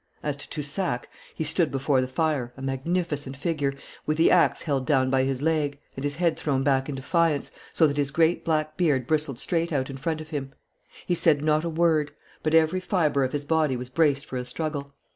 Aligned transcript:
As 0.23 0.35
to 0.37 0.49
Toussac, 0.49 1.07
he 1.35 1.43
stood 1.43 1.69
before 1.69 2.01
the 2.01 2.07
fire, 2.07 2.51
a 2.57 2.61
magnificent 2.63 3.37
figure, 3.37 3.75
with 4.07 4.17
the 4.17 4.31
axe 4.31 4.63
held 4.63 4.87
down 4.87 5.11
by 5.11 5.25
his 5.25 5.43
leg, 5.43 5.77
and 5.95 6.03
his 6.03 6.15
head 6.15 6.39
thrown 6.39 6.63
back 6.63 6.89
in 6.89 6.95
defiance, 6.95 7.51
so 7.71 7.85
that 7.85 7.97
his 7.97 8.09
great 8.09 8.43
black 8.43 8.77
beard 8.77 9.05
bristled 9.05 9.37
straight 9.37 9.71
out 9.71 9.91
in 9.91 9.97
front 9.97 10.19
of 10.19 10.29
him. 10.29 10.53
He 11.05 11.13
said 11.13 11.43
not 11.43 11.63
a 11.63 11.69
word, 11.69 12.15
but 12.41 12.55
every 12.55 12.79
fibre 12.79 13.23
of 13.23 13.31
his 13.31 13.45
body 13.45 13.77
was 13.77 13.89
braced 13.91 14.25
for 14.25 14.37
a 14.37 14.45
struggle. 14.45 14.95